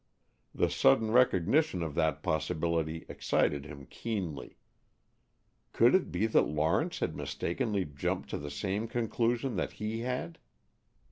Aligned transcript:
The 0.55 0.67
sudden 0.71 1.11
recognition 1.11 1.83
of 1.83 1.93
that 1.93 2.23
possibility 2.23 3.05
excited 3.07 3.65
him 3.65 3.85
keenly. 3.87 4.57
Could 5.73 5.93
it 5.93 6.11
be 6.11 6.25
that 6.25 6.47
Lawrence 6.47 7.01
had 7.01 7.15
mistakenly 7.15 7.85
jumped 7.85 8.27
to 8.31 8.39
the 8.39 8.49
same 8.49 8.87
conclusion 8.87 9.57
that 9.57 9.73
he 9.73 9.99
had? 9.99 10.39